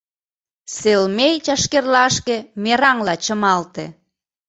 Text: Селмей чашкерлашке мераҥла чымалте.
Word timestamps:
Селмей 0.77 1.35
чашкерлашке 1.45 2.37
мераҥла 2.63 3.15
чымалте. 3.25 3.85